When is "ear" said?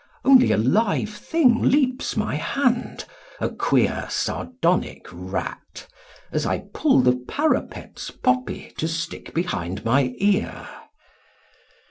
10.17-10.67